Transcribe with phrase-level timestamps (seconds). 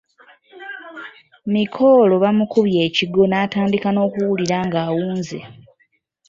[1.53, 5.39] Mikolo bamukubye ekigwo n’atandika n'okuwulira ng'awunze.